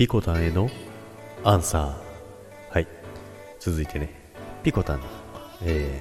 [0.00, 0.70] ピコタンへの
[1.44, 2.72] アンサー。
[2.72, 2.88] はい。
[3.58, 4.32] 続いてね。
[4.62, 5.00] ピコタン。
[5.02, 5.06] の、
[5.62, 6.00] え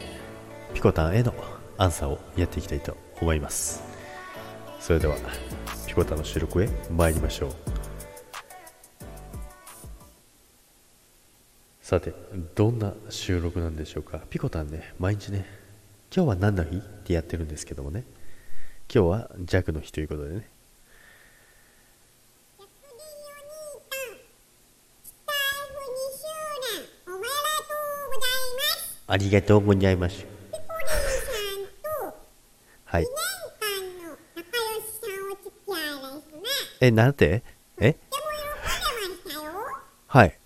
[0.72, 1.34] ー、ピコタンへの
[1.78, 3.84] アンサーをやっていきたいと思います。
[4.80, 5.18] それでは
[5.86, 7.52] ピコタンの収録へ参りましょう。
[11.82, 12.14] さて
[12.56, 14.20] どんな収録なんでしょうか？
[14.30, 15.46] ピコタンね毎日ね
[16.16, 16.78] 今日は何の日？
[16.78, 18.06] ってやってるんですけどもね。
[18.96, 20.50] 今日は弱の日ということでね。
[29.12, 30.24] ありがとうございます。
[32.86, 33.08] はい。
[36.80, 37.44] え、なんて？
[37.80, 37.96] え？
[40.06, 40.40] はい。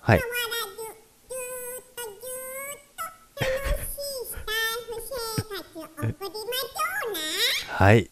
[0.00, 0.20] はい。
[7.68, 8.10] はい。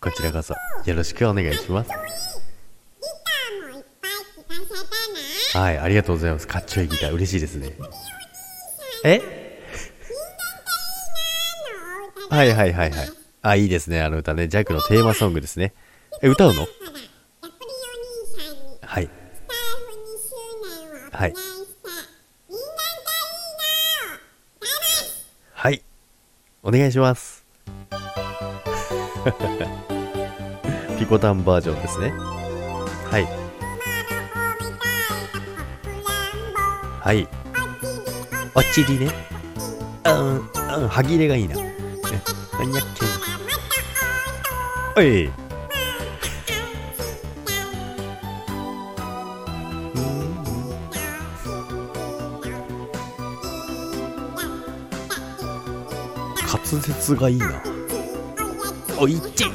[0.00, 0.54] こちらこそ
[0.84, 1.90] よろしくお願いします。
[5.54, 6.48] はい、ありがとうございます。
[6.48, 7.76] かっちょいいギター、嬉しいですね。
[9.04, 9.20] え？
[12.28, 13.08] はいはいはいはい。
[13.42, 14.48] あ、いいですね、あの歌ね。
[14.48, 15.72] ジャックのテーマソングですね。
[16.22, 16.66] え、歌うの？
[18.82, 19.08] はい。
[21.12, 21.34] はい。
[25.52, 25.84] はい。
[26.64, 27.44] お願いします。
[30.98, 32.10] ピコタンバージョンですね。
[32.10, 33.43] はい。
[37.04, 37.28] はい。
[38.54, 39.12] おっちりね。
[40.06, 40.40] うん、う
[40.86, 41.54] ん、歯切れがいいな。
[41.56, 43.20] 何やってんの？
[44.96, 45.30] おい。
[56.50, 57.62] 滑舌がいいな。
[58.96, 59.44] おいち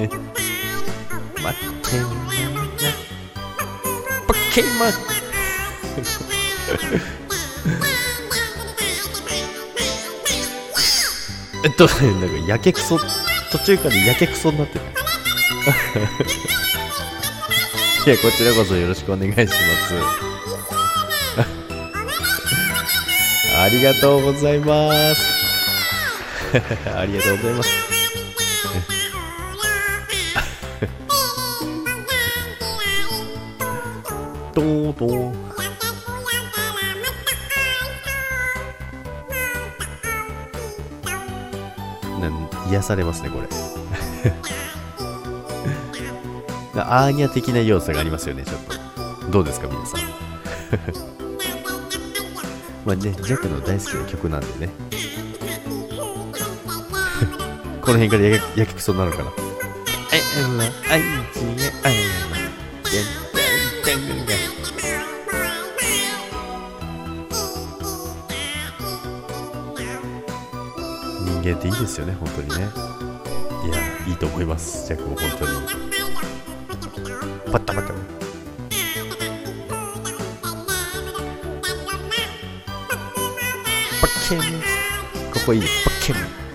[0.00, 0.08] え、
[1.40, 2.65] 待ってんな。
[4.56, 4.86] ケマ
[11.62, 12.98] えっと、なんかやけくそ、
[13.52, 14.84] 途中からやけくそになってる。
[18.06, 19.54] いや、こちらこそよろしくお願いします。
[23.60, 25.20] ありがとうございます。
[26.96, 27.95] ありがとうございます。
[34.56, 35.10] どうどう
[42.18, 43.48] なん癒されますねこれ
[46.80, 48.64] アーニャ的な要素がありますよねちょっ
[49.26, 50.00] とどうですか皆さん
[52.86, 54.72] まあねジャックの大好きな曲なんでね
[57.82, 59.30] この辺からやけくそになるかな
[60.14, 61.02] えらあい
[61.34, 63.25] ちえあい
[63.86, 63.94] 人
[71.40, 72.68] 間っていいですよね本当にね。
[73.64, 75.52] いやいいと思いますジャックも本当に。
[77.52, 77.94] パッタパッタ。
[84.00, 84.40] パッケン。
[85.32, 86.45] ここいいパッケン。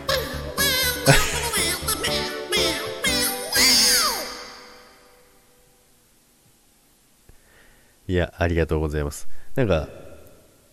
[8.11, 9.29] いや、ありがとうございます。
[9.55, 9.87] なんか、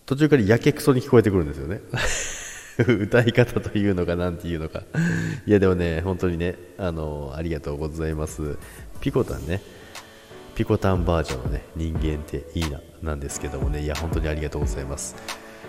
[0.06, 1.80] 途中からやけくそに聞こえてくるんですよね。
[3.04, 4.82] 歌い方というのかなんていうのか。
[5.46, 8.56] いやでもね本当にねあのありがとうございます。
[9.00, 9.60] ピコタンね。
[10.56, 13.82] ピコタンバージョンのね人間っていいななんですけどもね。
[13.82, 15.14] いや本当にありがとうございます。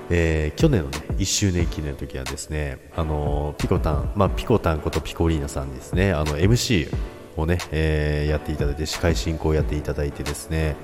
[0.10, 6.14] えー、去年のね1周年記念の時はですねあのピコタンまあピコタンことピコリーナさんですね。
[6.14, 6.92] あの MC
[7.38, 10.76] をね、えー、やっていただいて司会進行をやっていただいてですね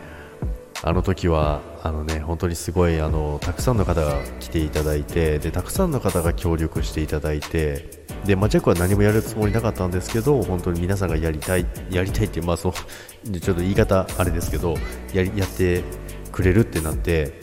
[0.87, 14.75] あの時はあのね本当にすごいあのたくさんの方が来ていただいてでたくさんの方が協力していただいてで、まあ、ジャックは何もやるつもりなかったんですけど本当に皆さんがやりたいやりたいってまあそうちょっと言い方あれですけど
[15.11, 15.81] やりやって
[16.31, 17.33] くれるってなって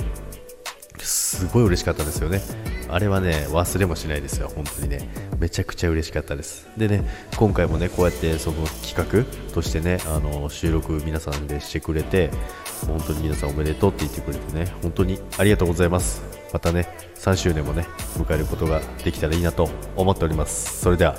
[0.98, 2.71] すごい嬉しかったですよね。
[2.92, 5.08] あれはね、忘れもしないですよ、本当にね。
[5.38, 6.68] めちゃくちゃ嬉しかったです。
[6.76, 7.02] でね、
[7.36, 12.30] 今回もね、こうやってその企画としてね、あの収録皆さんでしてくれて、
[12.86, 16.22] 本当に皆さんおめでとうって言ってくれてね、本当にありがとうございます。
[16.52, 17.86] またね、3周年もね、
[18.18, 20.82] 迎えることができたらいいなと思っております。
[20.82, 21.16] それでは、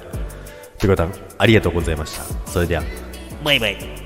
[0.80, 2.52] ピコタン、ありがとうございました。
[2.52, 2.84] それでは、
[3.44, 4.02] バイバイ。